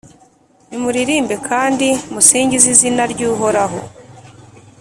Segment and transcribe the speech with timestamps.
[0.69, 3.79] nimuririmbe kandi musingize izina ry’Uhoraho,